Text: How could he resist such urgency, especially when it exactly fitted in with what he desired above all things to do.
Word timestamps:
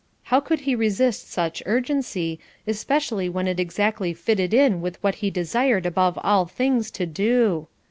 How 0.23 0.39
could 0.39 0.61
he 0.61 0.73
resist 0.73 1.29
such 1.29 1.61
urgency, 1.67 2.39
especially 2.65 3.29
when 3.29 3.47
it 3.47 3.59
exactly 3.59 4.15
fitted 4.15 4.51
in 4.51 4.81
with 4.81 4.97
what 5.03 5.13
he 5.21 5.29
desired 5.29 5.85
above 5.85 6.17
all 6.23 6.47
things 6.47 6.89
to 6.97 7.05
do. 7.05 7.67